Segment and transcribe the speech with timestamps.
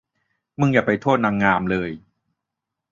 [0.59, 1.89] มึงอย่าไปโทษนางงามเลย